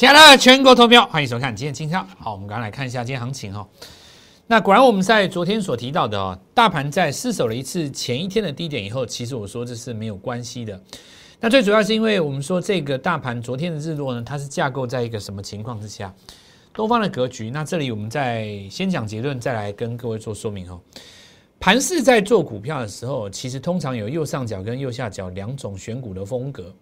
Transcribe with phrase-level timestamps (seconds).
[0.00, 2.02] 亲爱的全国投票，欢迎收看今天金超。
[2.18, 3.68] 好，我们刚刚来看一下今天行情哈。
[4.46, 10.82] 那果然我们在昨天所提到的哦，大盘在失守了一次前一天的低点以后，其实我说这是没有关系的。
[11.38, 16.10] 那最主要是因为我们说这个大盘昨天的日落呢，它是架构在一个什么情况之下？
[16.72, 17.50] 多方的格局。
[17.50, 20.80] 那这里我们再先讲结论，再来跟各位做说明哦。
[21.58, 26.74] 盘市在做股票的时候，其实通常有右上角跟右下角两种选股的风格。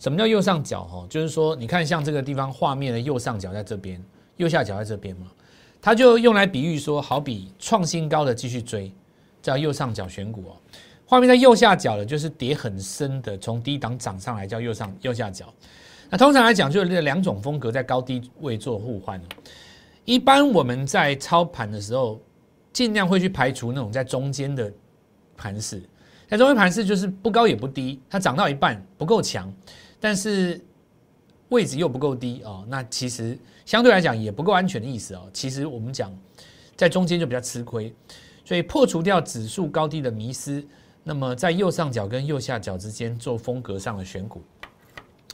[0.00, 0.82] 什么叫右上角？
[0.84, 4.02] 哈，就是说，你看像这个地方画面的右上角在这边，
[4.38, 5.26] 右下角在这边嘛，
[5.80, 8.90] 它就用来比喻说，好比创新高的继续追，
[9.42, 10.56] 叫右上角选股哦。
[11.04, 15.52] 画面在右下角的，就是跌很深的，从低档涨上来叫右上右下角。
[16.08, 19.20] 那通常来讲，就是这两种风格在高低位做互换
[20.06, 22.18] 一般我们在操盘的时候，
[22.72, 24.72] 尽量会去排除那种在中间的
[25.36, 25.82] 盘势，
[26.26, 29.52] 在中间盘势就是不高也不低，它涨到一半不够强。
[30.00, 30.60] 但是
[31.50, 35.28] 位置又不够低哦，那其实相对来讲也不够安全的意思哦。
[35.32, 36.10] 其实我们讲
[36.76, 37.92] 在中间就比较吃亏，
[38.44, 40.64] 所以破除掉指数高低的迷失，
[41.04, 44.42] 那么在右上角跟右下角之间做风格上的选股。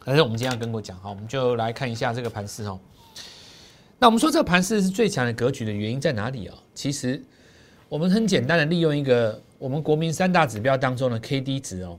[0.05, 2.79] 还是我们今天要跟我讲好，我们就来看一下这个盘势哦。
[3.99, 6.57] 那我们说这个盘势是最强的格局的原因在哪里啊？
[6.75, 7.23] 其实
[7.89, 11.99] 我们很简单的利用一个我们国民三大指标当中的 K D 值哦。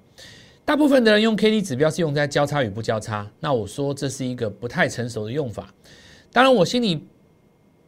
[0.68, 5.74] 大部分的人用 K D 指标是用在交叉与不交叉，那我说这是一个不太成熟的用法。
[6.30, 7.08] 当然，我心里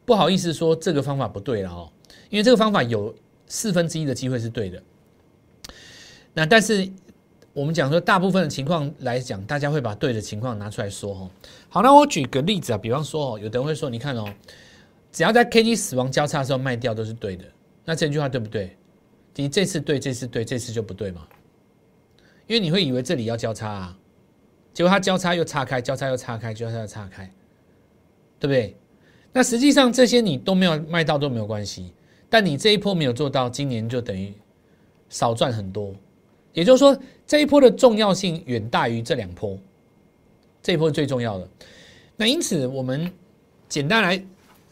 [0.06, 1.92] 不好意思说这个方法不对了哦，
[2.30, 3.14] 因为这个方法有
[3.46, 4.82] 四分之一的机会是对的。
[6.32, 6.90] 那但是
[7.52, 11.30] 我们讲说，大部分的情况来讲，大家会把对的情况拿出来说哈。
[11.68, 14.24] 好，那我举个例子啊，比方说哦，有的人会说，你看哦，
[15.12, 17.44] 只要在 K D 死亡交叉的时候卖掉都是对的，
[17.84, 18.74] 那这句话对不对？
[19.34, 21.28] 你这次对，这次对，这次就不对嘛？
[22.50, 23.96] 因为你会以为这里要交叉啊，
[24.74, 27.32] 结果它交叉又岔开，交叉又岔开，交叉又岔开，
[28.40, 28.76] 对不对？
[29.32, 31.92] 那实际上这些你都没有卖到都没有关系，
[32.28, 34.34] 但你这一波没有做到，今年就等于
[35.08, 35.94] 少赚很多。
[36.52, 39.56] 也就是说，这一波的重要性远大于这两波，
[40.60, 41.48] 这一波是最重要的。
[42.16, 43.08] 那因此，我们
[43.68, 44.20] 简单来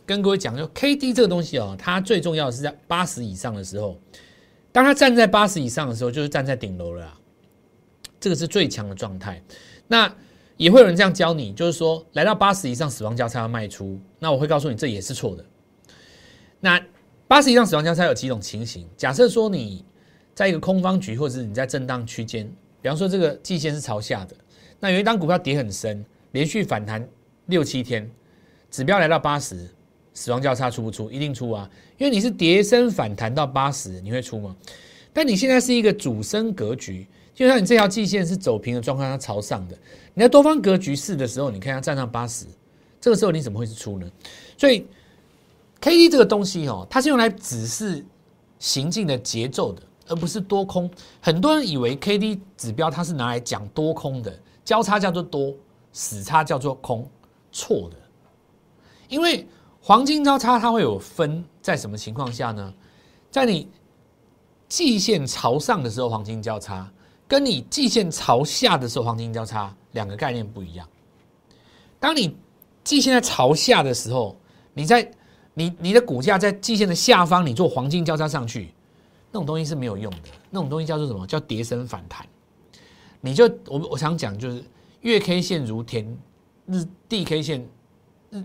[0.04, 3.96] 跟各位讲，就 K D 这个东西哦，它最重要的是在八十以上的时候，
[4.72, 7.14] 当它站在八十以上的时候，就是站在顶楼了。
[8.20, 9.42] 这个是最强的状态，
[9.86, 10.12] 那
[10.56, 15.44] 也会有人这样教你，就是说来到八十以上死亡交叉要卖出，那我会告诉你这也是错的。
[16.58, 16.80] 那
[17.28, 18.84] 八十以上死亡交叉有几种情形？
[18.96, 19.84] 假设说你
[20.34, 22.44] 在一个空方局，或者是你在震荡区间，
[22.82, 24.34] 比方说这个季线是朝下的，
[24.80, 27.08] 那有一张股票跌很深，连续反弹
[27.46, 28.10] 六七天，
[28.68, 29.68] 指标来到八十，
[30.12, 31.08] 死亡交叉出不出？
[31.08, 34.56] 一定出啊，因为你是跌升反弹到八十，你会出吗？
[35.12, 37.06] 但你现在是一个主升格局。
[37.38, 39.78] 就像你这条季线是走平的状况，它朝上的。
[40.12, 42.44] 你在多方格局四的时候，你看它站上八十，
[43.00, 44.10] 这个时候你怎么会是出呢？
[44.56, 44.84] 所以
[45.80, 48.04] K D 这个东西哦，它是用来指示
[48.58, 50.90] 行进的节奏的，而不是多空。
[51.20, 55.54] 很多人以为 K D 指标它是拿来讲多空的，交叉叫做多，
[55.92, 57.08] 死叉叫做空，
[57.52, 57.96] 错的。
[59.08, 59.46] 因为
[59.80, 62.74] 黄金交叉它会有分在什么情况下呢？
[63.30, 63.68] 在你
[64.68, 66.92] 季线朝上的时候，黄金交叉。
[67.28, 70.88] 跟你季线朝下的时候，黄金交叉两个概念不一样。
[72.00, 72.34] 当你
[72.82, 74.34] 季线在朝下的时候，
[74.72, 75.08] 你在
[75.52, 78.72] 你你的股价在季线的下方，你做黄金交叉上去，
[79.30, 80.28] 那种东西是没有用的。
[80.48, 81.26] 那种东西叫做什么？
[81.26, 82.26] 叫叠升反弹。
[83.20, 84.64] 你就我我想讲就是
[85.02, 86.16] 月 K 线如天，
[86.66, 87.68] 日地 K 线
[88.30, 88.42] 日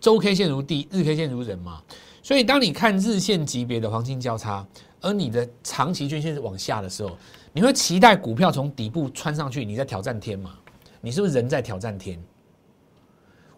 [0.00, 1.82] 周 K 线如地，日 K 线如人嘛。
[2.22, 4.64] 所以当你看日线级别的黄金交叉，
[5.00, 7.18] 而你的长期均线是往下的时候。
[7.52, 10.52] 你会期待股票从底部穿上去，你在挑战天吗？
[11.00, 12.18] 你是不是人在挑战天？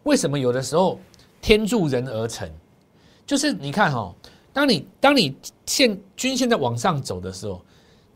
[0.02, 0.98] 为什么有的时候
[1.40, 2.50] 天助人而成？
[3.26, 4.14] 就是你看哈，
[4.52, 7.62] 当你当你线均线在往上走的时候，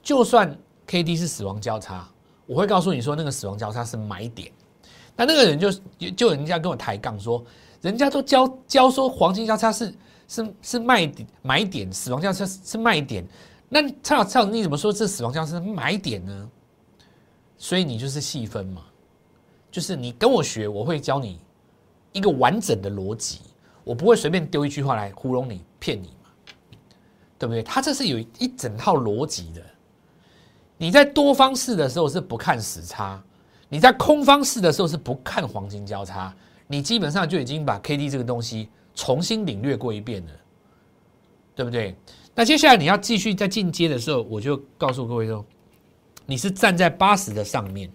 [0.03, 0.55] 就算
[0.87, 2.09] K D 是死亡交叉，
[2.47, 4.51] 我会告诉你说那个死亡交叉是买点。
[5.17, 5.71] 那那个人就
[6.11, 7.45] 就人家跟我抬杠说，
[7.81, 9.95] 人家都教教说黄金交叉是
[10.29, 13.27] 是是卖点买点，死亡交叉是卖点。
[13.69, 16.51] 那蔡老蔡老，你怎么说这死亡交叉是买点呢？
[17.59, 18.83] 所以你就是细分嘛，
[19.71, 21.41] 就是你跟我学，我会教你
[22.13, 23.41] 一个完整的逻辑，
[23.85, 26.31] 我不会随便丢一句话来糊弄你、骗你嘛，
[27.39, 27.63] 对不对？
[27.63, 29.63] 他这是有一整套逻辑的。
[30.77, 33.21] 你在多方式的时候是不看时差，
[33.69, 36.33] 你在空方式的时候是不看黄金交叉，
[36.69, 40.33] 你基本上就已经把 K D 这个东西重新领略过一遍了，
[41.57, 41.97] 对不对？
[42.39, 45.45] 那接下来你要继续在进阶的时候，我就告诉各位说，
[46.25, 47.91] 你是站在八十的上面，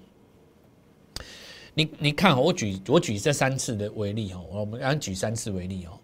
[1.74, 5.98] 你你看，我举我举这三次的为例哦，我们刚举三次为例哦。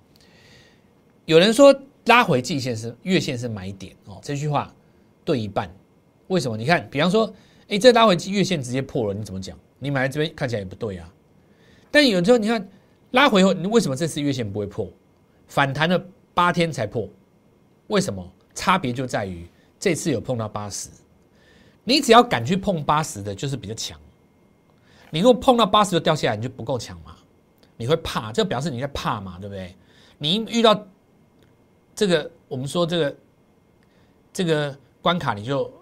[1.26, 4.74] 有人说拉回季线是月线是买点哦，这句话
[5.26, 5.70] 对一半。
[6.28, 6.56] 为什么？
[6.56, 7.30] 你看，比方说，
[7.68, 9.60] 哎，这拉回月线直接破了，你怎么讲？
[9.80, 11.14] 你买在这边看起来也不对啊。
[11.92, 12.66] 但有时候你看
[13.12, 14.90] 拉回后，你为什么这次月线不会破？
[15.46, 16.02] 反弹了
[16.34, 17.06] 八天才破，
[17.90, 18.28] 为什么？
[18.56, 19.48] 差别就在于
[19.80, 20.90] 这次有碰到八十，
[21.84, 23.98] 你只要敢去碰八十的，就是比较强。
[25.12, 27.16] 你如果碰到八十就掉下来，你就不够强嘛？
[27.78, 29.38] 你会怕，这表示你在怕嘛？
[29.40, 29.74] 对不对？
[30.18, 30.86] 你遇到
[31.96, 33.16] 这个，我们说这个
[34.34, 35.74] 这个关卡，你就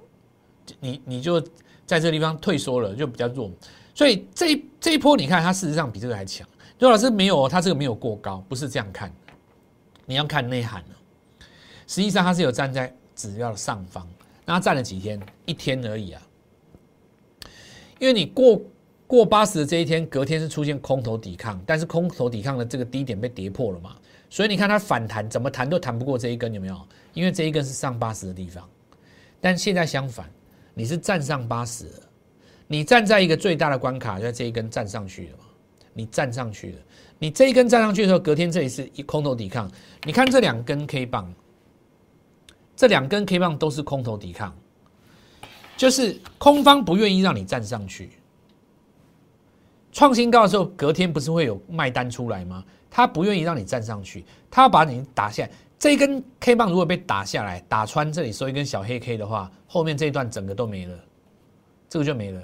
[0.80, 1.42] 你你就
[1.86, 3.50] 在这个地方退缩了，就比较弱。
[3.96, 6.48] 所以这这一波，你看它事实上比这个还强。
[6.78, 9.12] 周老师没有，它这个没有过高，不是这样看。
[10.06, 10.96] 你要看内涵了。
[11.88, 14.08] 实际上它是有站在指标的上方，
[14.46, 15.20] 那它站了几天？
[15.46, 16.22] 一天而已啊。
[17.98, 18.62] 因为你过。
[19.10, 23.96] 过八十的这一天，隔天是出现空头抵抗，但是空头抵抗的这个低点被跌破了嘛？
[24.30, 26.78] 所以你看它反弹，怎么弹都弹不过这一根，有没有？
[27.14, 28.70] 因为这一根是上八十的地方，
[29.40, 30.30] 但现在相反，
[30.74, 32.02] 你是站上八十了，
[32.68, 35.46] 你站在一个最大的关卡，在这一根站上去了嘛？
[35.94, 36.78] 你站上去了，
[37.18, 39.72] 你这一根站上去的时候，隔天这里是一空头抵抗，
[40.04, 41.34] 你看这两根 K 棒，
[42.78, 44.56] 这两根 K 棒都是空头抵抗，
[45.76, 48.12] 就是空方不愿意让你站上去。
[49.92, 52.64] 创新高的时候，隔天不是会有卖单出来吗？
[52.90, 55.50] 他不愿意让你站上去，他要把你打下来。
[55.80, 60.96] 这一根 K 棒如果被打下来，打穿这里收一根小黑 K 的话，后面这一段整个都没了，
[61.90, 62.42] 这个就没了。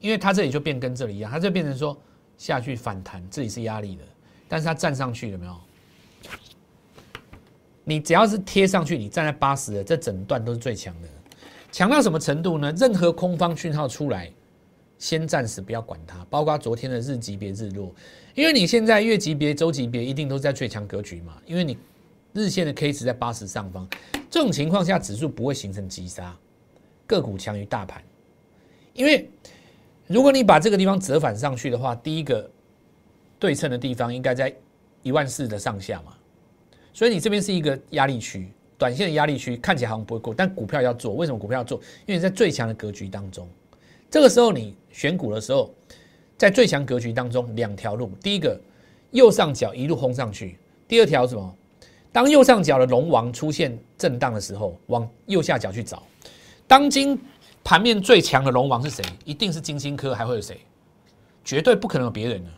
[0.00, 1.96] 因为它这里就变跟这里一样，它就变成说
[2.36, 4.02] 下去反弹，这里是压力的，
[4.48, 5.56] 但是它站上去了没有？
[7.84, 11.08] 你只要是贴上去，你站在八十的，这整段都是最强的。
[11.70, 12.72] 强到什么程度呢？
[12.76, 14.30] 任何空方讯号出来。
[14.98, 17.92] 先暂时不要管它，包括昨天的日级别日落，
[18.36, 21.76] 因为你现在月级别、周级别一定都是在最强格局嘛，因为你
[22.32, 23.84] 日线的 K 值在八十上方，
[24.30, 26.32] 这种情况下指数不会形成急杀，
[27.04, 28.00] 个股强于大盘，
[28.92, 29.28] 因为
[30.06, 32.48] 如果你把这个地方折返上去的话，第一个
[33.40, 34.54] 对称的地方应该在
[35.02, 36.14] 一万四的上下嘛，
[36.92, 41.80] 所以你这边是一个压力区，短线的压力区看起来好像不会过，但股票要做，为什么股票要做？
[42.06, 43.48] 因为在最强的格局当中。
[44.10, 45.72] 这个时候你选股的时候，
[46.36, 48.60] 在最强格局当中，两条路，第一个
[49.10, 51.56] 右上角一路轰上去，第二条什么？
[52.12, 56.02] 当右上角的龙王出现震荡的时候，往右下角去找。
[56.66, 57.18] 当今
[57.64, 59.02] 盘面最强的龙王是谁？
[59.24, 60.60] 一定是金星科，还会有谁？
[61.42, 62.50] 绝对不可能有别人了。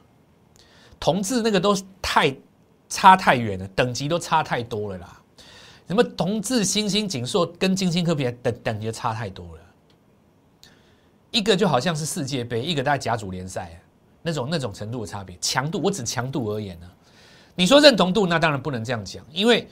[0.99, 2.35] 同志那个都太
[2.89, 5.21] 差太远了，等级都差太多了啦。
[5.87, 9.61] 什么同志、星星、锦硕跟金星科比，等等级差太多了。
[11.31, 13.81] 一个就好像是世界杯，一个在甲组联赛，
[14.23, 16.87] 那种那种程度的差别，强度我指强度而言呢。
[17.55, 19.69] 你说认同度，那当然不能这样讲，因为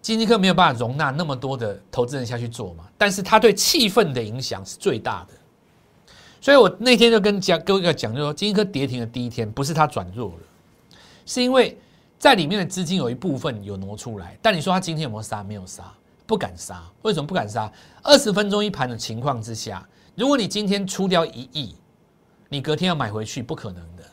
[0.00, 2.84] 经济科没有办法容纳那么多的投资人下去做嘛。
[2.96, 5.34] 但是他对气氛的影响是最大的。
[6.40, 11.78] 所以我那天就跟讲各位讲，就说金星科跌停的第一天，不是它转弱了，是因为
[12.22, 14.38] 在里面的资金有一部分有挪出来。
[14.40, 15.42] 但你说他今天有没有杀？
[15.42, 15.92] 没有杀，
[16.24, 16.80] 不敢杀。
[17.02, 17.68] 为什么不敢杀？
[18.00, 19.84] 二十分钟一盘的情况之下。
[20.14, 21.74] 如果你今天出掉一亿，
[22.48, 24.04] 你隔天要买回去不可能的，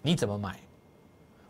[0.00, 0.58] 你怎么买？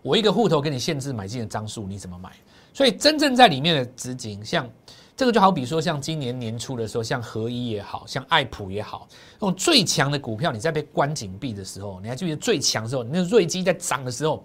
[0.02, 2.32] 我一个户头给你限制买进的张数，你怎么买？
[2.74, 4.68] 所以真正在里面的资金，像
[5.16, 9.06] 这个就好比说，像今年年初的时候，像合一也好像爱普也好，
[9.38, 14.42] 那种最强的股票，你在被关紧闭的时候，你还记得最强的时候，那瑞基在涨的时候，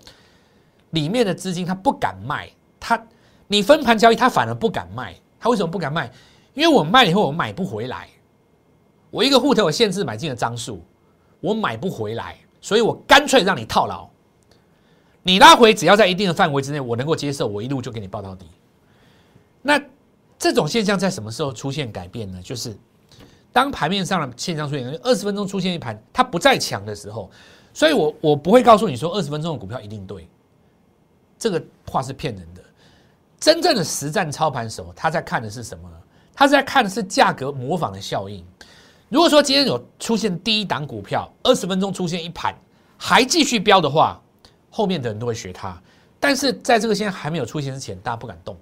[0.91, 3.01] 里面的资金他不敢卖，他
[3.47, 6.11] 你分盘交易，他反而不敢卖，他为什么不敢卖？
[6.53, 8.07] 因为我卖了以后我买不回来。
[9.09, 10.83] 我一个户头有限制买进的张数，
[11.39, 14.07] 我买不回来，所以我干脆让你套牢。
[15.23, 18.45] 你拉回只要在一定的范围之内，我能够接受，我一路就给你报到底。
[19.61, 19.81] 那
[20.39, 22.41] 这种现象在什么时候出现改变呢？
[22.41, 22.77] 就是
[23.51, 27.29] 当盘面上的现象出现，二十分钟出现一盘它不再强的时候，
[27.73, 30.27] 所以我我不会告诉你说二十分钟的股票一定对，
[31.37, 32.61] 这个话是骗人的。
[33.39, 35.95] 真正的实战操盘手他在看的是什么呢？
[36.33, 38.45] 他是在看的是价格模仿的效应。
[39.09, 42.53] 如果说今天有出现第一档股票，二十分钟出现一盘，
[42.97, 44.21] 还继续飙的话，
[44.69, 45.81] 后面的人都会学他。
[46.19, 48.57] 但是在这个现在还没有出现之前，大家不敢动，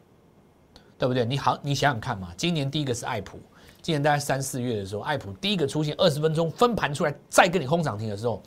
[0.98, 1.26] 对不对？
[1.26, 3.40] 你好，你想想看嘛，今年第一个是爱普，
[3.82, 8.42] 今年大概三四月的时候，爱普第一个出现二十分钟分盘出来，再跟你轰涨停的时候，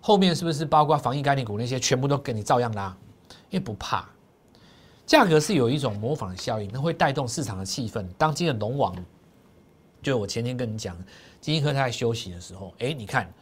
[0.00, 2.96] 后面是不是包括防疫概念股那些全部都跟你照样拉？
[3.54, 4.04] 因为不怕，
[5.06, 8.04] 价格是有一种模仿效应，它会带动市场的气氛。
[8.18, 8.92] 当今的龙王，
[10.02, 10.96] 就我前天跟你讲。
[11.40, 13.32] 金科他在休息的时候，哎，你看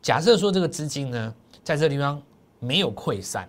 [0.00, 2.22] 假设说这个资金呢，在这个地方
[2.60, 3.46] 没有溃散，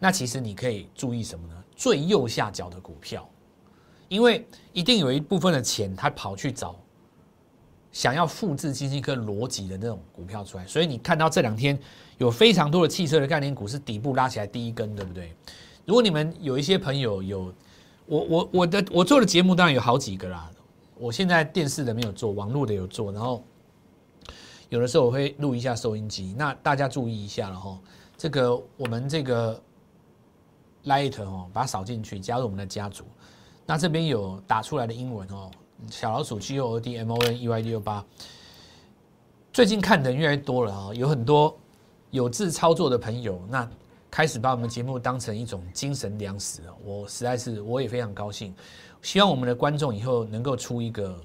[0.00, 1.54] 那其实你可以注意什么呢？
[1.76, 3.28] 最右下角的股票，
[4.08, 6.74] 因为一定有一部分的钱，他跑去找
[7.92, 11.78] 想要复制金星科逻辑的那种股票出来，所以你看到这两天
[12.18, 15.32] 有非常多的汽车的概念股是底部拉起来第一根，对不对？
[15.84, 17.52] 如果你们有一些朋友有
[18.06, 20.50] 我我我的我做的节目当然有好几个啦，
[20.96, 23.42] 我现在电视的没有做，网络的有做，然后。
[24.70, 27.80] 有的时候我会录一下收音机，那大家注意一下了哈。
[28.18, 29.58] 这个我们这个
[30.84, 33.04] Light 哦，把它扫进去，加入我们的家族。
[33.64, 35.50] 那这边有打出来的英文哦，
[35.90, 38.04] 小老鼠 G O O D M O N E Y D 六八。
[39.52, 41.56] 最近看的人越来越多了啊，有很多
[42.10, 43.68] 有志操作的朋友，那
[44.10, 48.54] 开始把我们节目当成一种精神粮食我实在是我也非常高兴，
[49.02, 51.20] 希望我们的观众以后能够出一个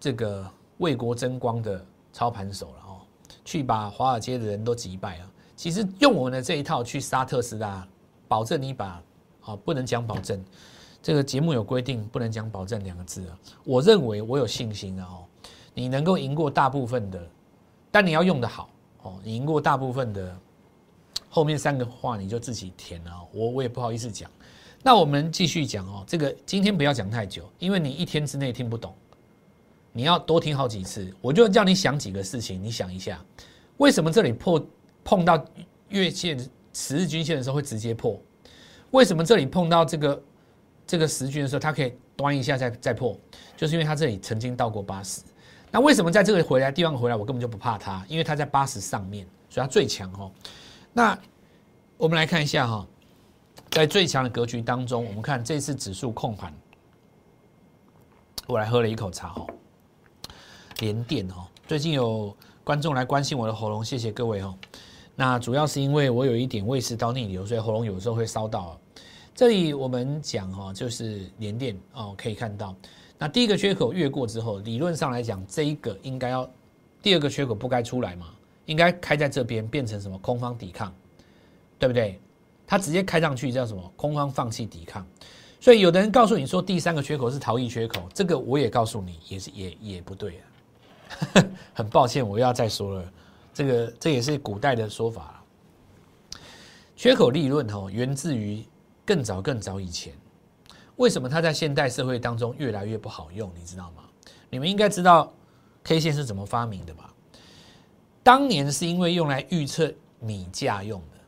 [0.00, 0.50] 这个。
[0.78, 3.00] 为国争光的操盘手了哦，
[3.44, 5.30] 去把华尔街的人都击败了。
[5.54, 7.86] 其实用我们的这一套去杀特斯拉，
[8.26, 9.00] 保证你把
[9.42, 10.44] 啊不能讲保证，
[11.04, 13.38] 这个节目有规定不能讲保证两个字啊。
[13.62, 15.24] 我认为我有信心啊哦，
[15.74, 17.22] 你能够赢过大部分的，
[17.90, 18.70] 但你要用的好
[19.02, 20.34] 哦，你赢过大部分的
[21.28, 24.30] 后面三个话你就自己填了，我我也不好意思讲。
[24.82, 28.94] 那我们继续讲哦，这个今天不要讲太久，因为你一天之内听不懂。
[29.92, 32.64] 你要多听好几次，我就叫你想几个事情。
[32.64, 33.22] 你想一下，
[33.76, 34.66] 为什么这里破
[35.04, 35.44] 碰到
[35.90, 36.38] 月线、
[36.72, 38.18] 十日均线的时候会直接破？
[38.90, 40.20] 为什么这里碰到这个
[40.86, 43.18] 这个十均的时候，它可以端一下再再破？
[43.56, 45.22] 就是因为它这里曾经到过八十。
[45.70, 48.04] 那为什么在这个回来地方回来，我根本就不怕它？
[48.08, 50.30] 因为它在八十上面，所以它最强哦。
[50.92, 51.18] 那
[51.96, 52.86] 我们来看一下哈，
[53.70, 56.54] 在最强的格局当中，我们看这次指数控盘，
[58.46, 59.46] 我来喝了一口茶哈。
[60.80, 64.54] 连电哦，最近有观众来关心我的喉咙，谢谢各位哦。
[65.16, 68.78] 那主要是因为我有一点胃食道逆流，所以喉咙有时候会烧到。
[69.34, 72.74] 这里我们讲哈，就是连电哦，可以看到，
[73.18, 76.48] 那第一个缺口越过之后，理论上来讲，这一个应该要
[77.02, 78.28] 第二个缺口不该出来嘛，
[78.66, 80.94] 应该开在这边变成什么空方抵抗，
[81.80, 82.20] 对不对？
[82.64, 85.04] 它直接开上去叫什么空方放弃抵抗，
[85.58, 91.44] 所以有的人告诉你说第三个缺口是逃逸缺口，这个我也告诉你也是也也不对啊。
[91.74, 93.12] 很抱歉，我又要再说了，
[93.52, 95.42] 这个这也是古代的说法。
[96.94, 98.64] 缺口利润哦，源自于
[99.04, 100.12] 更早更早以前。
[100.96, 103.50] 为什么它在现代社会当中越来越不好用？
[103.56, 104.04] 你知道吗？
[104.48, 105.32] 你们应该知道
[105.82, 107.12] K 线是怎么发明的吧？
[108.22, 111.18] 当年是因为用来预测米价用的，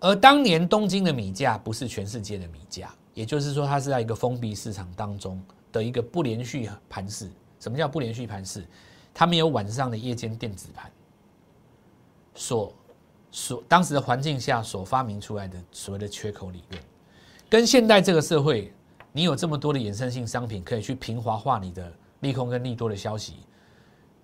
[0.00, 7.30] 而当年东京的米价不是全世界的米价，也就是说，它是在一个封闭市场当中的一个不连续盘势。
[7.60, 8.66] 什么叫不连续盘势？
[9.12, 10.90] 它没有晚上的夜间电子盘，
[12.34, 12.72] 所
[13.32, 16.82] 所当时的环境下所发明出来的所谓的缺口理论，
[17.48, 18.72] 跟现代这个社会，
[19.12, 23.34] 你有这么多的衍生性商品可以去平滑化你的利空跟利多的消息，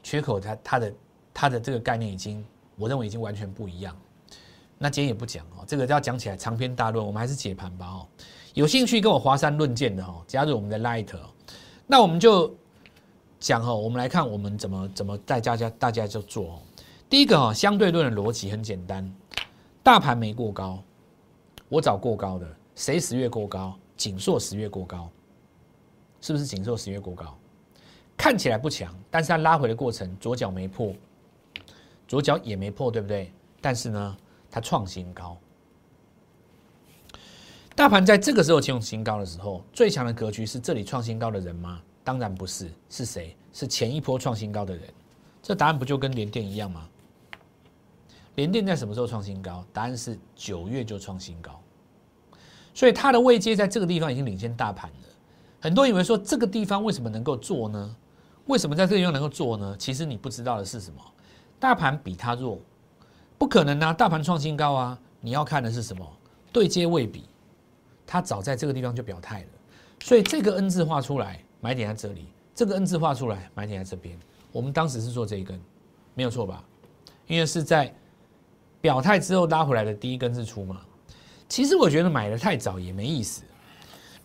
[0.03, 0.95] 缺口它它的
[1.33, 2.45] 它的这个概念已经，
[2.77, 3.97] 我认为已经完全不一样。
[4.79, 8.07] 那今天也不讲哦，这个要讲起来长篇大论，我们还是解盘吧哦。
[8.55, 11.09] 有兴趣跟我华山论剑的哦，加入我们的 Light，
[11.87, 12.55] 那我们就。
[13.39, 16.59] 讲哈，我们来看我们怎么怎么带大家大家就做哦。
[17.09, 19.09] 第一个哈，相对论的逻辑很简单，
[19.83, 20.83] 大盘没过高，
[21.69, 23.79] 我找过高的，谁十月过高？
[23.97, 25.09] 锦硕十月过高，
[26.21, 27.39] 是不是锦硕十月过高？
[28.17, 30.93] 看起来不强，但是它拉回的过程，左脚没破，
[32.09, 33.33] 左脚也没破，对不对？
[33.61, 34.17] 但是呢，
[34.51, 35.39] 它创新高。
[37.75, 41.81] 大盘在这个时候创新高的时候，最强的格局是这里创新高的人吗？
[42.03, 43.37] 当然不是，是谁？
[43.53, 44.83] 是前一波创新高的人。
[45.43, 46.89] 这答案不就跟联电一样吗？
[48.37, 49.65] 联电在什么时候创新高？
[49.73, 51.61] 答案是九月就创新高。
[52.73, 55.09] 所以它的位阶在这个地方已经领先大盘了。
[55.61, 57.97] 很多以为说这个地方为什么能够做呢？
[58.47, 59.77] 为什么在这个地方能够做呢？
[59.79, 61.01] 其实你不知道的是什么？
[61.59, 62.59] 大盘比它弱，
[63.37, 63.93] 不可能啊！
[63.93, 64.99] 大盘创新高啊！
[65.21, 66.07] 你要看的是什么？
[66.53, 67.25] 对接位比，
[68.07, 69.49] 它早在这个地方就表态了。
[70.01, 71.43] 所以这个 N 字画出来。
[71.59, 74.17] 买点在这里，这个 N 字画出来，买点在这边。
[74.53, 75.59] 我们当时是做这一根，
[76.15, 76.63] 没有错吧？
[77.27, 77.93] 因为是在
[78.87, 80.81] 表态之后拉回来的第一根日出嘛。
[81.49, 83.43] 其实我觉得买的太早也没意思，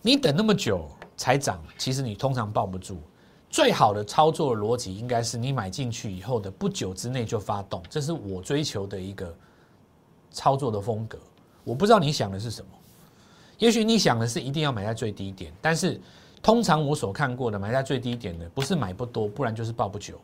[0.00, 3.02] 你等那么久才涨，其实你通常抱不住。
[3.50, 9.34] 最好的操作逻辑应该是你买进去以后的不久之内就发动，这是我追求的一个
[10.30, 11.18] 操作的风格。
[11.64, 12.70] 我不知道你想的是什么，
[13.58, 16.00] 也许你想的是一定要买在最低点，但是。
[16.44, 20.20] 通常我所看过的买在最低点的，不是买不多，不然就是抱不久。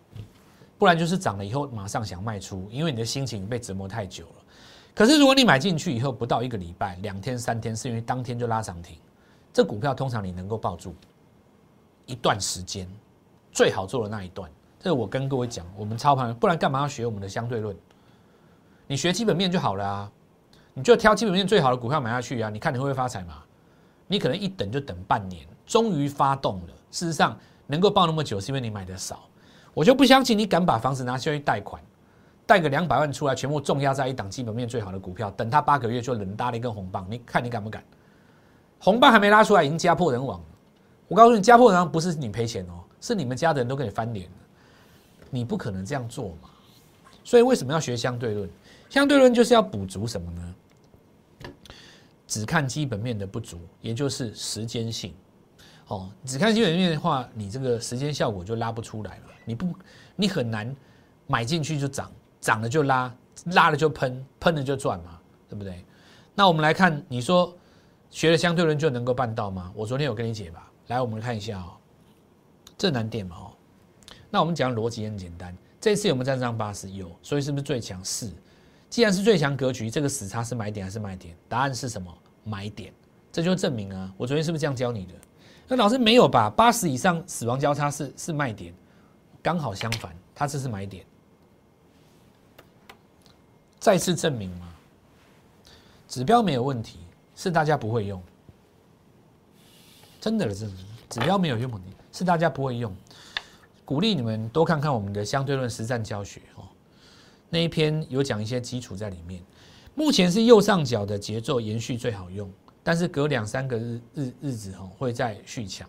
[0.78, 4.44] 不然就是涨了以后马上想卖出，因为你的心情被折磨太久了。
[4.94, 8.96] 可是如果你买进去以后不到一个礼拜、两天、三天，是因为当天就拉涨停，
[9.52, 10.94] 这股票通常你能够抱住
[12.06, 12.88] 一段时间，
[13.52, 14.50] 最好做的那一段。
[14.80, 17.76] 这是我跟各位讲，我们操盘，不然干嘛要学我们的相对论？
[18.86, 20.12] 你学基本面就好了啊，
[20.74, 23.42] 你就挑基本面最好的股票买下去啊，你看你会不会发财嘛？
[24.06, 26.74] 你可能一等就等半年，终于发动了。
[26.90, 29.27] 事实上，能够抱那么久，是因为你买的少。
[29.78, 31.80] 我就不相信你敢把房子拿下去贷款，
[32.44, 37.06] 贷个两百万出来，全部重压在一档基本面最好的股票，等它八个月就冷搭了一根红棒。
[37.08, 37.80] 你看你敢不敢？
[38.80, 40.42] 红棒还没拉出来，已经家破人亡。
[41.06, 44.28] 我告诉你，家破人亡不是你赔钱哦，是你们家的人都跟你翻脸。
[45.30, 46.50] 你不可能这样做嘛。
[47.22, 48.50] 所以为什么要学相对论？
[48.90, 51.52] 相对论就是要补足什么呢？
[52.26, 55.14] 只看基本面的不足，也就是时间性。
[55.88, 59.24] 哦，只看基本面的话，你这个时间效果就拉不出来了。
[59.44, 59.74] 你不，
[60.16, 60.74] 你很难
[61.26, 63.14] 买进去就涨，涨了就拉，
[63.46, 65.18] 拉了就喷，喷了就赚嘛，
[65.48, 65.84] 对不对？
[66.34, 67.56] 那我们来看，你说
[68.10, 69.72] 学了相对论就能够办到吗？
[69.74, 70.70] 我昨天有跟你解吧。
[70.88, 71.72] 来，我们看一下哦，
[72.76, 73.52] 这难点嘛哦。
[74.30, 76.90] 那我们讲逻辑很简单，这次有没有站上八十？
[76.90, 78.04] 有，所以是不是最强？
[78.04, 78.30] 是。
[78.90, 81.34] 既然是最强格局，这个死叉是买点还是卖点？
[81.48, 82.14] 答案是什么？
[82.44, 82.92] 买点。
[83.32, 85.14] 这就证明啊，我昨天是不是这样教你的？
[85.68, 86.48] 那老师没有吧？
[86.48, 88.74] 八十以上死亡交叉是是卖点，
[89.42, 91.04] 刚好相反，它这是买点。
[93.78, 94.66] 再次证明嘛？
[96.08, 96.98] 指标没有问题，
[97.36, 98.20] 是大家不会用。
[100.20, 100.68] 真的是
[101.10, 102.92] 指标没有用问题，是大家不会用。
[103.84, 106.64] 鼓励你们多看看我们的相对论实战教学哦。
[107.50, 109.42] 那一篇有讲一些基础在里面。
[109.94, 112.50] 目前是右上角的节奏延续最好用，
[112.88, 115.86] 但是隔两三个日日日子哈会再续强。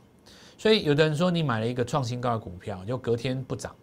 [0.57, 3.73] 所以有的人说你买了一个创新高的股票，就隔天不涨，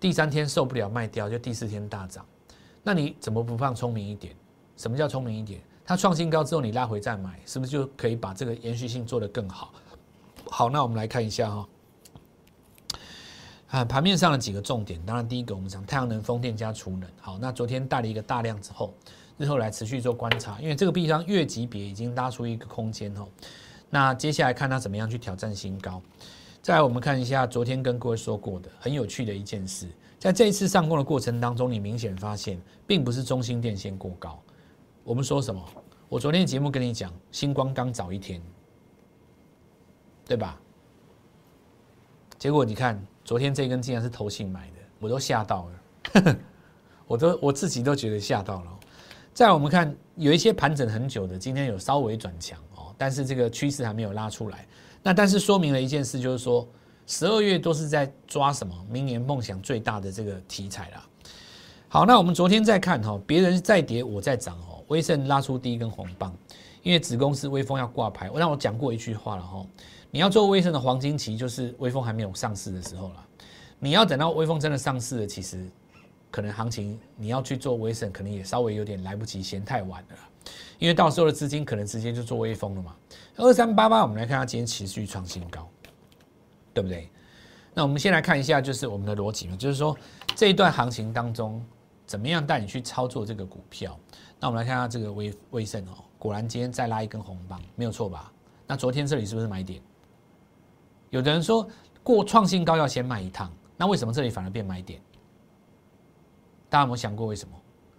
[0.00, 2.24] 第三天受不了卖掉，就第四天大涨。
[2.82, 4.34] 那你怎么不放聪明一点？
[4.78, 5.60] 什么叫聪明一点？
[5.84, 9.74] 它创新高之后你拉回再买，是不是就可以把这个延续性做得更好？
[10.50, 11.68] 好，那我们来看一下哈。
[13.68, 17.02] 啊，盘面上的几个重点，当然第一个我们讲太阳能、风电加储能。
[17.20, 18.94] 好，那昨天带了一个大量之后，
[19.38, 23.26] 日后来持续做观察，因为这个币商月级别已经拉出一个空间哦。
[23.90, 26.00] 那接下来看它怎么样去挑战新高。
[26.62, 34.40] 再来我们看一下昨天跟各位说过的很有趣的一件事，在这一次上攻的过程当中，你明显发现并不是中心电线过高。
[35.04, 35.62] 我们说什么？
[36.08, 38.42] 我昨天节目跟你讲，星光刚早一天，
[40.24, 40.60] 对吧？
[42.38, 43.04] 结果你看。
[43.26, 45.68] 昨天这根竟然是投信买的，我都吓到
[46.14, 46.36] 了，
[47.08, 48.78] 我都我自己都觉得吓到了。
[49.36, 54.66] 再我们看有一些盘整很久的，今天有稍微转强哦，但是这个趋势还没有拉出来。
[55.02, 56.66] 那但是说明了一件事，就是说
[57.06, 61.06] 十二月都是在抓什么明年梦想最大的这个题材啦。
[61.86, 64.82] 好，那我们昨天再看哈，别人在跌，我在涨哦。
[64.88, 66.34] 威盛拉出第一根红棒，
[66.82, 69.62] 因为子公司威风要挂牌，我让我讲过一句话了哈。
[70.10, 73.26] 你要做威盛的黄金期，就是威风还没有上市的时候了。
[73.78, 75.62] 你要等到威风真的上市了，其实
[76.36, 80.16] 可能行情你要去做微升，可能也稍微有点来不及，嫌太晚了。
[80.78, 82.94] 因为到时候的资金可能直接就做微风了嘛。
[83.36, 85.66] 二三八八，我们来看它今天持续创新高，
[86.74, 87.08] 对不对？
[87.72, 89.96] 那我们先来看一下，就是我们的逻辑嘛，就是说
[90.34, 91.64] 这一段行情当中，
[92.04, 93.98] 怎么样带你去操作这个股票？
[94.38, 98.30] 那我们来看下这个微微盛哦，果然今天再拉一根红棒，没有错吧？
[98.66, 99.80] 那昨天这里是不是买点？
[101.08, 101.66] 有的人说
[102.02, 105.00] 过创新高要先卖一趟，那为什么这里反而变买点？
[106.76, 107.54] 大家有没有想过为什么？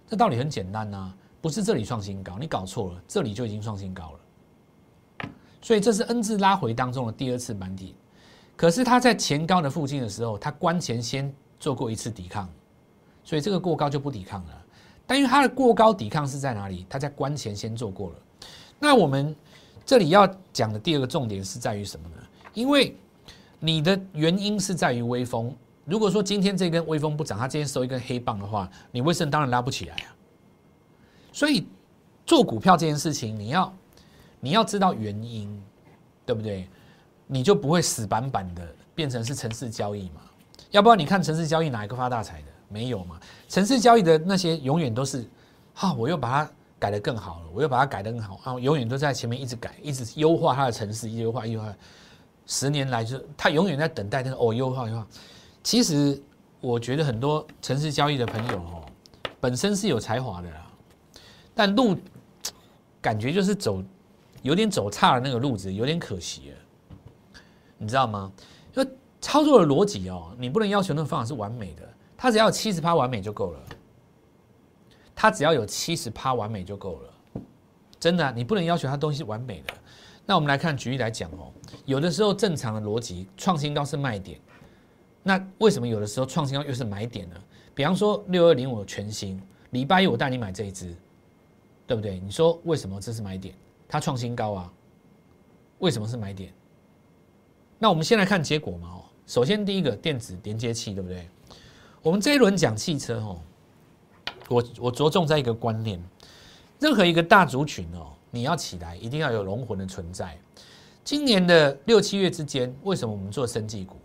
[0.07, 1.11] 这道理很简单呐，
[1.41, 5.29] 不是这里创新高，你搞错了，这里就已经创新高了。
[5.63, 7.95] 所以这是 N 字拉回当中的第二次满底，
[8.55, 12.47] 可是它在前高的附近的时候，它关前先做过一次抵抗，
[13.23, 14.65] 所以这个过高就不抵抗了。
[15.07, 16.85] 但因为它的过高抵抗是在哪里？
[16.87, 18.15] 它在关前先做过了。
[18.77, 19.35] 那我们
[19.87, 22.17] 这里要讲的第二个重点是在于什么呢？
[22.53, 22.95] 因为
[23.59, 25.51] 你的原因是在于微风。
[25.88, 30.13] 如果说今天这根微风不涨，它今天收一根黑棒的话，你微盛当然拉不起来啊。
[31.32, 31.65] 所以
[32.26, 33.73] 做股票这件事情，你要
[34.41, 35.63] 你要知道原因，
[36.26, 36.67] 对不对？
[37.26, 40.21] 你就不会死板板的变成是城市交易嘛。
[40.71, 42.47] 要不然你看城市交易哪一个发大财的？
[42.67, 43.17] 没有嘛。
[43.47, 45.26] 城市交易的那些永远都是，
[45.73, 51.73] 哈，我又把它改得更好了，我又把它改得更好啊，永远都在前面一直改，一直优化它的城市，优化优化。
[52.45, 55.08] 十年来，就是他永远在等待那个哦优化优化。
[55.67, 56.17] 其实
[56.62, 58.86] 我觉得很多城市交易的朋友哦，
[59.38, 60.65] 本身是有才华的啦，
[61.53, 61.93] 但路
[63.01, 63.84] 感觉就是走
[64.43, 66.58] 有点走差了那个路子，有点可惜了，
[67.77, 68.32] 你知道吗？
[68.77, 71.84] 因为操作的逻辑哦，你不能要求那个方法是完美的，
[72.15, 73.60] 它只要有七十趴完美就够了，
[75.13, 77.41] 它只要有七十趴完美就够了，
[77.99, 79.73] 真的，你不能要求它东西完美的。
[80.25, 81.51] 那我们来看举例来讲哦，
[81.84, 84.39] 有的时候正常的逻辑，创新高是卖点，
[85.27, 87.35] 那为什么有的时候创新高又是买点呢？
[87.75, 90.95] 比方说六二零五全新，礼拜一我带你买这一只，
[91.85, 92.17] 对不对？
[92.21, 93.53] 你说为什么这是买点？
[93.89, 94.73] 它创新高啊，
[95.79, 96.53] 为什么是买点？
[97.77, 101.27] 那我们先来看结果嘛哦，首先第一个电子连接器，对不对？
[102.01, 103.41] 我们这一轮讲汽车哦，
[104.47, 106.01] 我我着重在一个观念，
[106.79, 110.39] 任何一个大族群哦，你要起来一定要有龙魂的存在。
[111.03, 113.97] 今年的六七月之间，为什么我们做生技股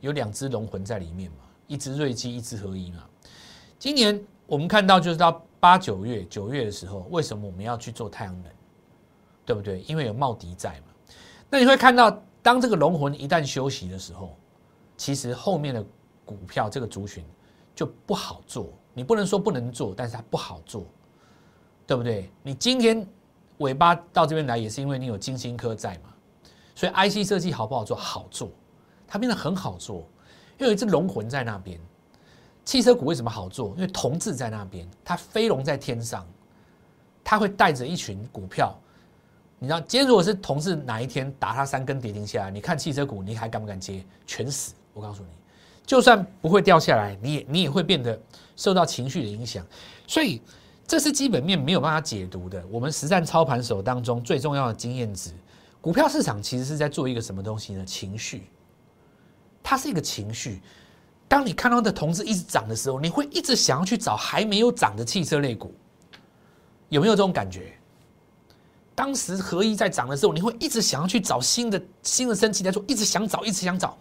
[0.00, 1.38] 有两只龙魂在里面嘛？
[1.66, 3.04] 一只瑞基，一只合一嘛？
[3.78, 8.52] 今年我们看到就是到八九月九月的时候，为什么我们要去做太阳能？
[9.44, 9.82] 对不对？
[9.82, 11.14] 因为有茂迪在嘛。
[11.50, 14.36] 那你会看到，当这个龙魂一旦休息的时候，
[14.96, 15.84] 其实后面的。
[16.28, 17.24] 股票这个族群
[17.74, 20.84] 就不好做，你不能说不能做，但是它不好做，
[21.86, 22.30] 对不对？
[22.42, 23.08] 你今天
[23.56, 26.12] 尾巴到这边来，也是因为你有金星科在嘛，
[26.74, 27.96] 所以 IC 设计好不好做？
[27.96, 28.50] 好做，
[29.08, 30.06] 它变得很好做，
[30.58, 31.80] 因为有一只龙魂在那边。
[32.64, 33.70] 汽车股为什么好做？
[33.76, 36.26] 因为同志在那边，它飞龙在天上，
[37.24, 38.78] 它会带着一群股票。
[39.58, 44.04] 你知道，今天如果是同志哪一天打它三根跌停下来，你看汽车股，你还敢不敢接？
[44.26, 44.74] 全死！
[44.92, 45.28] 我告诉你。
[45.86, 48.20] 就算不会掉下来，你也你也会变得
[48.54, 49.66] 受到情绪的影响，
[50.06, 50.42] 所以
[50.86, 52.62] 这是基本面没有办法解读的。
[52.70, 55.30] 我们实战操盘手当中最重要的经验值，
[55.80, 57.82] 股票市场其实是在做一个什么东西呢？
[57.86, 58.42] 情绪，
[59.68, 60.62] 它是一个情绪。
[61.28, 65.74] 当你看到的同志一直涨的时候，你会一直想要去找还没有涨的汽车类股，
[66.88, 67.74] 有没有这种感觉？
[68.94, 73.94] 当时合一在涨的时候，你会一直想要去找新的新的升级来说，一直想找，一直想找。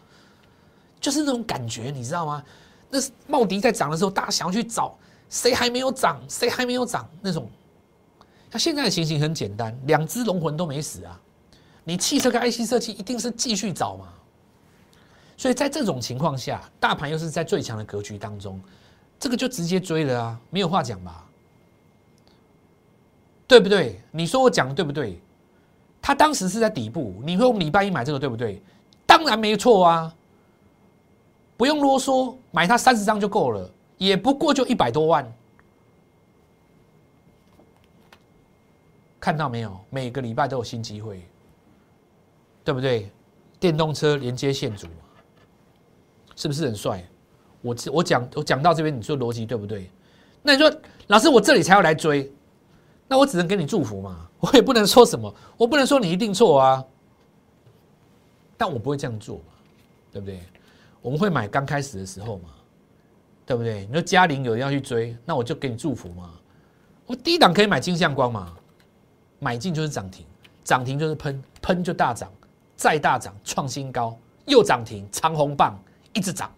[1.02, 2.42] 就是那种感觉，你知道吗？
[2.90, 4.98] 那是茂迪在涨的时候，大家想要去找
[5.30, 7.46] 谁还没有涨，谁还没有涨那种。
[8.50, 11.20] 那现在的情形很简单，两只龙魂都没死啊。
[11.84, 14.06] 你汽车跟 IC 设计一定是继续找嘛。
[15.38, 18.60] 所以在这种情况下，大盘又是在最强的格局当中，
[19.20, 21.24] 这个就直接追了啊，没有话讲吧？
[23.48, 24.02] 对不对？
[24.12, 25.22] 你说我讲的对不对？
[26.02, 28.62] 他当时是在底部，你会用礼拜一买这个对不对？
[29.06, 30.14] 当然没错啊。
[31.56, 35.34] 不用啰嗦，买它三十张就够了，也不过就一百多万。
[39.20, 39.80] 看到没有？
[39.90, 41.28] 每个礼拜都有新机会，
[42.64, 43.12] 对不对？
[43.60, 44.88] 电动车连接线组，
[46.38, 47.06] 是不是很帅？
[47.62, 49.90] 我我讲我讲到这边，你说逻辑对不对？
[50.44, 50.72] 那你说
[51.08, 52.32] 老师，我这里才要来追，
[53.08, 56.86] 那我只能给你祝福嘛， 我也不能说什么，我不能说你一定错啊，
[58.56, 59.54] 但我不会这样做嘛，
[60.14, 60.40] 对不对？
[61.02, 62.50] 我们会买刚开始的时候嘛，
[63.46, 63.86] 对不对？
[63.88, 66.32] 你说嘉玲有人要去追，那我就给你祝福嘛。
[67.08, 68.54] 我低档可以买金相光嘛，
[69.40, 70.26] 买进就是涨停，
[70.64, 72.32] 涨停就是喷，喷就大涨，
[72.76, 75.78] 再大涨创新高，又涨停长红棒
[76.18, 76.52] 一直涨，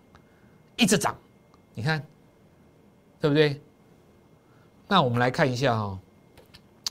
[0.77, 1.13] 一直涨，
[1.73, 2.01] 你看
[3.19, 3.59] 对不对？
[4.87, 5.99] 那我们来看一下哈，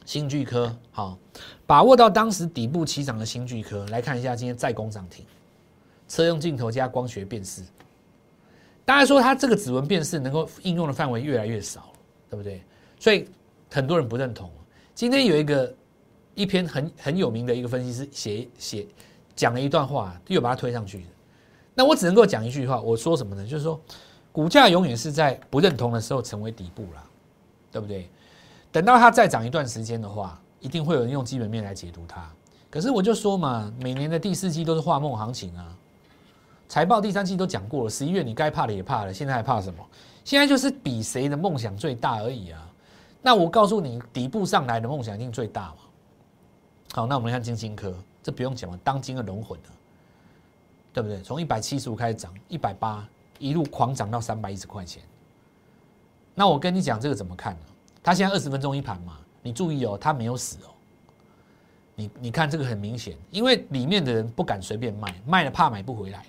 [0.05, 1.19] 新巨科好，
[1.67, 5.25] 把握到当时底部起涨的新巨科，来看一下今天再攻涨停。
[6.09, 7.63] 车用镜头加光学辨识，
[8.85, 11.91] 大家说它这个指纹辨识能够应用的范围越来越少，
[12.29, 12.63] 对不对？
[13.01, 13.27] 所以
[13.71, 14.51] 很多人不认同。
[14.95, 15.75] 今天有一个
[16.35, 18.87] 一篇很很有名的一个分析师写写
[19.35, 21.07] 讲了一段话，又把它推上去
[21.79, 23.47] 那我只能够讲一句话，我说什么呢？
[23.47, 23.81] 就是说，
[24.33, 27.05] 股价永远是在不认同的时候成为底部啦，
[27.71, 28.11] 对不对？
[28.73, 32.29] 等到它再涨一段时间的话，一定会有人用基本面来解读它。
[32.69, 35.73] 可是我就说嘛，每年的第四季都是画梦行情啊。
[36.69, 39.87] 财报第三季都讲过了，十一月你该怕的也怕了，现在还怕什么？
[40.25, 42.69] 现在就是比谁的梦想最大而已啊！
[43.23, 45.77] 那我告诉你，底部上来的梦想一定最大嘛。
[46.93, 49.71] 好，那我们看金星科，这不用讲了，当今的龙魂了，
[50.93, 51.21] 对不对？
[51.23, 53.07] 从一百七十五开始涨，一百八
[53.39, 55.03] 一路狂涨到三百一十块钱。
[56.35, 57.61] 那我跟你讲这个怎么看呢？
[58.03, 60.71] 它现在二十分钟一盘嘛，你注意哦，它没有死哦。
[61.95, 66.25] 你你看这个很明显，因为里面的人不敢随便卖，卖了怕买不回来。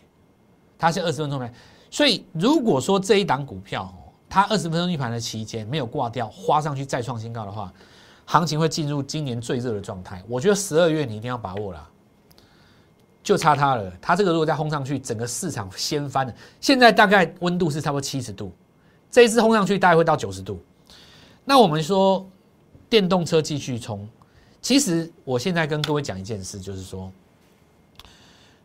[0.79, 1.53] 它是二十分钟盘，
[1.91, 7.71] 所以如果说这一档股票哦，它二十分钟一盘的期间没有挂掉，花上去再创新高的话，
[8.25, 10.23] 行情会进入今年最热的状态。
[10.27, 11.89] 我觉得十二月你一定要把握了，
[13.29, 13.93] 就差它了。
[14.01, 16.33] 它这个如果再轰上去，整个市场掀翻了。
[16.59, 18.51] 现在大概温度是差不多七十度，
[19.11, 20.59] 这一次轰上去大概会到九十度。
[21.45, 22.27] 那我们说
[22.89, 24.09] 电动车继续冲，
[24.63, 27.11] 其实我现在跟各位讲一件事，就是说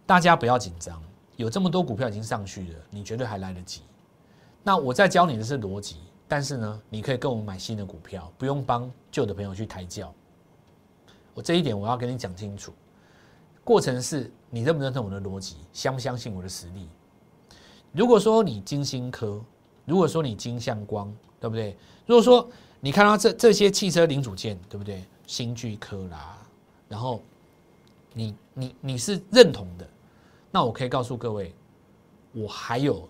[0.06, 0.98] 大家不要紧张。
[1.36, 3.82] 有这么多股票已经上去了，你绝对还来得及。
[4.62, 5.96] 那我在教你的是逻辑，
[6.26, 10.10] 但是呢，你可以跟我们买新的股票，不用帮旧的朋友去抬轿。
[11.34, 12.72] 我这一点我要跟你讲清楚。
[13.64, 16.88] 过程是你认不认同我的逻辑，相不相信我的实力？
[17.90, 19.44] 如果说你金星科，
[19.84, 21.76] 如果说你金相光，对不对？
[22.06, 25.04] 如果说你看到这这些汽车零组件，对不对？
[25.26, 26.38] 新巨科啦，
[26.88, 27.20] 然后
[28.12, 29.84] 你你你是认同的，
[30.52, 31.52] 那我可以告诉各位，
[32.32, 33.08] 我还有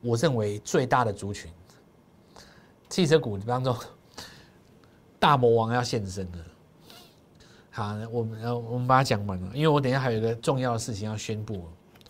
[0.00, 1.48] 我认为最大的族群，
[2.88, 3.76] 汽车股当中
[5.20, 6.38] 大魔王要现身了。
[7.76, 11.54] 好，我们呃我们把它讲完了，因为我等一下还有一个重要的事情要宣布，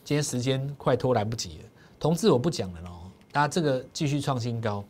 [0.04, 1.64] 今天时间快拖来不及了，
[1.98, 4.84] 同志我不讲了喽，大家这个继续创新高。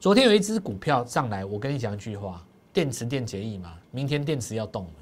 [0.00, 2.42] 昨天有一只股票上来，我跟你讲一句话。
[2.72, 4.92] 电池电解液嘛，明天电池要动了。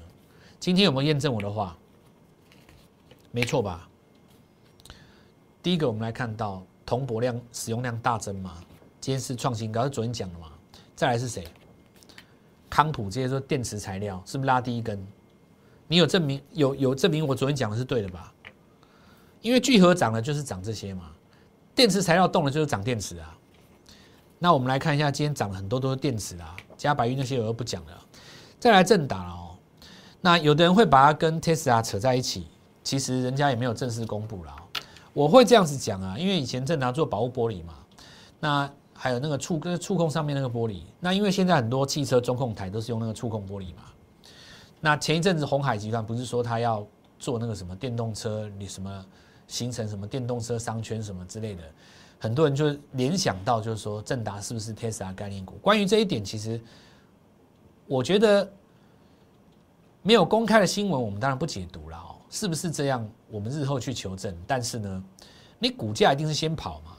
[0.59, 1.75] 今天有没有验证我的话？
[3.31, 3.89] 没错吧？
[5.63, 8.57] 第一个，我们来看到铜箔量使用量大增嘛，
[8.99, 10.49] 今天是创新高，是昨天讲的嘛。
[10.95, 11.47] 再来是谁？
[12.73, 14.99] 康普这些说电池材料是不是拉第一根？
[15.87, 16.41] 你有证明？
[16.53, 18.33] 有有证明我昨天讲的是对的吧？
[19.41, 21.11] 因为聚合涨了就是涨这些嘛，
[21.75, 23.37] 电池材料动了就是涨电池啊。
[24.39, 26.55] 那我们来看一下，今天涨了很多都是电池啊。
[26.75, 27.91] 加白玉那些我又不讲了，
[28.59, 29.55] 再来正打了哦。
[30.19, 32.47] 那有的人会把它跟 Tesla 扯在一起，
[32.83, 34.55] 其实人家也没有正式公布了。
[35.13, 37.75] 我会这样子讲啊，因为以前正达做保护玻璃嘛，
[38.39, 38.67] 那
[39.03, 43.83] 还有那个触跟触控上面那个玻璃，那因为现在很多汽车中控台都是用那个触控玻璃嘛。
[44.79, 46.87] 那前一阵子红海集团不是说他要
[47.19, 49.05] 做那个什么电动车，你什么
[49.45, 51.63] 形成什么电动车商圈什么之类的。
[52.17, 55.55] 很多人就联想到，就是说正达是不是 Tesla 概念股？
[55.55, 56.57] 关于这一点，其实
[57.85, 58.49] 我觉得
[60.01, 62.15] 没有公开的新闻，我们当然不解读了哦。
[62.29, 63.05] 是不是这样？
[63.29, 64.33] 我们日后去求证。
[64.47, 65.03] 但是呢，
[65.59, 66.92] 你股价一定是先跑嘛？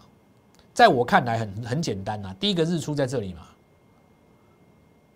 [0.74, 2.34] 在我看来，很很简单呐。
[2.38, 3.42] 第一个日出在这里嘛，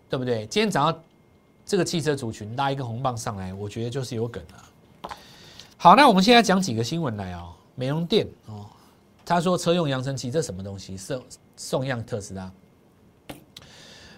[0.09, 0.45] 对不对？
[0.47, 1.03] 今天早上
[1.65, 5.11] 这个汽车族群拉一个红棒上来，我觉得就是有梗了。
[5.75, 8.65] 好，那我们现在讲几个新闻来哦，美容店哦。
[9.25, 10.97] 他说：“车用扬声器这什么东西？
[10.97, 11.23] 送
[11.55, 12.51] 送样特斯拉。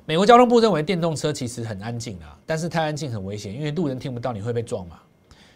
[0.05, 4.97] 美国交通部认为电动车其实很安静啊，但是太安静很危险，因为路人听不到，你会被撞嘛。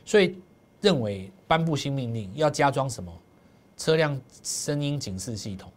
[0.03, 0.37] 所以
[0.81, 3.09] 认为颁布新命令，要加装什么
[3.77, 5.71] 车辆声音警示系统，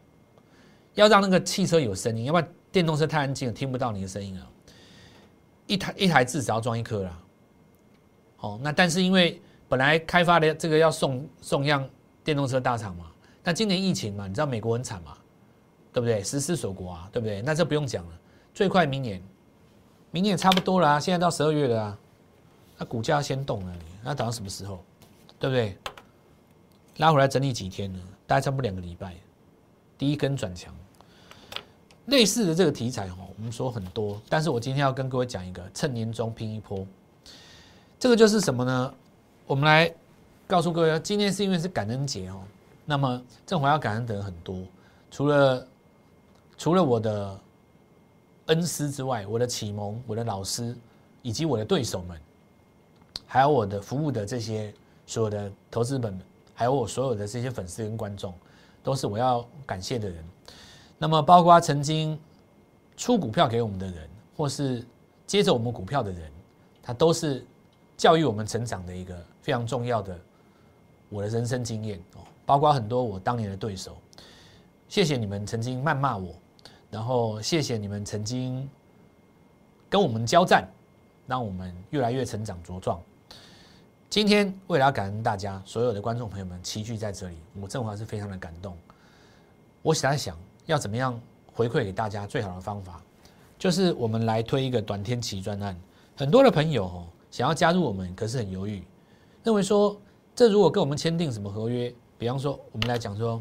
[0.94, 4.46] 要让那个汽车有声音，要不然电动车太安静了，听不到你的声音啊。
[5.66, 7.18] 一台一台至少要装一颗啦。
[8.38, 11.88] 哦，那但是因为本来开发的这个要送送样
[12.24, 13.06] 电动车大厂嘛。”
[13.44, 15.16] 那今年疫情嘛，你知道美国很惨嘛，
[15.92, 16.22] 对不对？
[16.22, 17.40] 实施锁国啊，对不对？
[17.42, 18.12] 那这不用讲了，
[18.52, 19.22] 最快明年，
[20.10, 21.00] 明年也差不多了啊。
[21.00, 21.98] 现在到十二月了啊，
[22.76, 23.72] 那股价先动了，
[24.04, 24.84] 那等到什么时候？
[25.38, 25.78] 对不对？
[26.98, 27.98] 拉回来整理几天呢？
[28.26, 29.14] 大概差不多两个礼拜，
[29.96, 30.74] 第一根转强。
[32.06, 36.86] 类似的这个题材哈，我们说很多，但是我今天要跟各位讲一个，趁年终拼一波。
[37.98, 38.94] 这个就是什么呢？
[39.46, 39.92] 我们来
[40.46, 42.40] 告诉各位，今天是因为是感恩节哦。
[42.84, 44.56] 那么，正华要感恩的人很多，
[45.10, 45.66] 除了
[46.56, 47.38] 除了我的
[48.46, 50.74] 恩师之外，我的启蒙、我的老师
[51.22, 52.18] 以及我的对手们，
[53.26, 54.72] 还有我的服务的这些
[55.06, 56.18] 所有的投资本，
[56.58, 58.34] 还有我所有的这些粉丝跟观众，
[58.82, 60.24] 都是我要感谢的人。
[60.98, 62.18] 那么，包括曾经
[62.96, 64.84] 出股票给我们的人，或是
[65.24, 66.32] 接着我们股票的人，
[66.82, 67.46] 他都是
[67.96, 70.18] 教育我们成长的一个非常重要的
[71.08, 72.22] 我的人生经验哦。
[72.44, 73.96] 包括很多我当年的对手，
[74.88, 76.34] 谢谢你们曾经谩骂我，
[76.90, 78.68] 然后谢谢你们曾经
[79.88, 80.68] 跟我们交战，
[81.28, 83.00] 让我们越来越成长茁壮。
[84.10, 88.74] 今天为了要感恩大家所有的观众朋友们齐聚在这里，我正华是非常的感动。
[89.82, 91.20] 我在想要怎么样
[91.52, 93.02] 回馈给大家最好的方法，
[93.58, 95.78] 就是我们来推一个短天期专案。
[96.16, 98.82] 很多的朋友哦想要加入我们，可是很犹豫，
[99.44, 99.94] 认为说
[100.34, 101.94] 这如果跟我们签订什么合约？
[102.16, 103.40] 比方说，我们来讲说，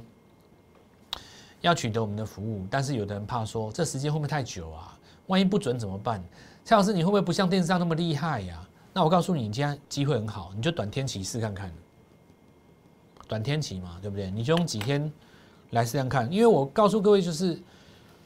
[1.62, 5.00] 要取得我们的服务，但是有的人怕说，这时间会不会太久啊？
[5.28, 6.22] 万一不准怎么办？
[6.66, 8.67] 蔡老师，你会不会不像电视上那么厉害呀？
[8.98, 11.72] 那我告诉你，你今天机会很好，你就短天期试看看。
[13.28, 14.32] 短天期嘛，对不对？
[14.32, 15.14] 你就用几天
[15.70, 17.62] 来试看看，因为我告诉各位，就是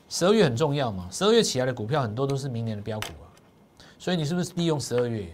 [0.08, 3.28] 十二月很重要嘛，十二月起来的股票很多都是明年的标股啊，
[4.00, 5.28] 所以你是不是利用十二月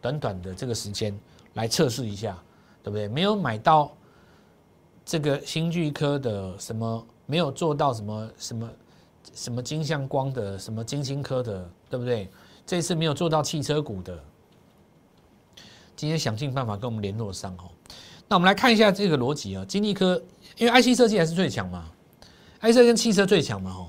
[0.00, 1.12] 短短的这个时间
[1.54, 2.40] 来测试一下，
[2.84, 3.08] 对不对？
[3.08, 3.90] 没有买到。
[5.04, 8.70] 这个新巨科的什么没有做到什么什么
[9.34, 12.30] 什么金相光的什么金星科的，对不对？
[12.64, 14.22] 这次没有做到汽车股的，
[15.96, 17.70] 今天想尽办法跟我们联络上哦。
[18.28, 20.22] 那我们来看一下这个逻辑啊，金立科
[20.58, 21.90] 因为 IC 设计还是最强嘛
[22.60, 23.88] ，IC 跟汽车最强嘛，吼，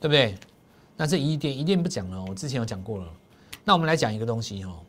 [0.00, 0.36] 对不对？
[0.96, 3.12] 那这一电一定不讲了，我之前有讲过了。
[3.64, 4.84] 那我们来讲一个东西，吼，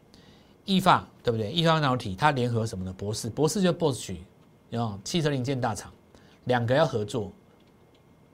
[0.66, 1.52] 易发对不对？
[1.52, 2.94] 易发半导体它联合什么呢？
[2.94, 4.16] 博士，博士就 Bosch，
[4.70, 5.92] 有汽车零件大厂，
[6.46, 7.32] 两个要合作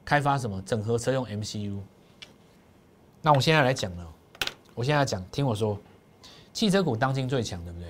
[0.06, 0.62] 开发什么？
[0.62, 1.80] 整合车用 MCU。
[3.22, 4.08] 那我现在来讲了，
[4.76, 5.80] 我现在讲，听我说，
[6.54, 7.90] 汽车股当今最强，对不对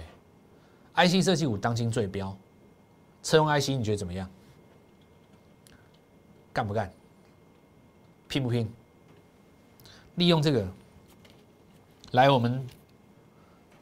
[0.96, 2.36] ？IC 设计股当今最标，
[3.22, 4.30] 车用 IC 你觉得怎么样？
[6.54, 6.92] 干不干？
[8.28, 8.72] 拼不拼？
[10.16, 10.68] 利用这个
[12.12, 12.66] 来我们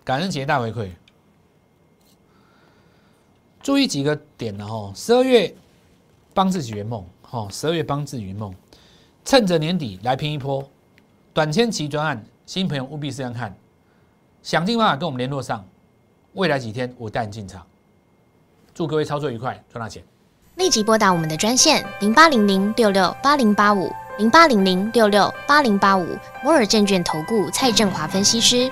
[0.03, 0.89] 感恩节大回馈，
[3.61, 4.91] 注意几个点了哈。
[4.95, 5.53] 十二月
[6.33, 8.53] 帮自己圆梦，哈，十二月帮自己圆梦，
[9.23, 10.67] 趁着年底来拼一波。
[11.33, 13.55] 短签期专案，新朋友务必试样看，
[14.43, 15.65] 想尽办法跟我们联络上。
[16.33, 17.61] 未来几天我带你进场，
[18.73, 20.01] 祝各位操作愉快，赚大钱！
[20.55, 28.71] 立即拨打我们的专线零八零零六六八零八五零八零零六六八零八五摩尔证券投顾蔡振华分析师。